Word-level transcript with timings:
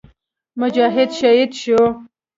مجاهد 0.59 1.09
شهید 1.19 1.51
شو. 1.61 1.77